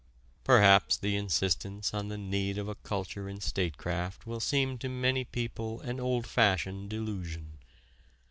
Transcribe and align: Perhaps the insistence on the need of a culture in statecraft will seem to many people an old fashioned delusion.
Perhaps 0.43 0.97
the 0.97 1.15
insistence 1.15 1.93
on 1.93 2.07
the 2.07 2.17
need 2.17 2.57
of 2.57 2.67
a 2.67 2.73
culture 2.73 3.29
in 3.29 3.39
statecraft 3.39 4.25
will 4.25 4.39
seem 4.39 4.79
to 4.79 4.89
many 4.89 5.23
people 5.23 5.79
an 5.81 5.99
old 5.99 6.25
fashioned 6.25 6.89
delusion. 6.89 7.59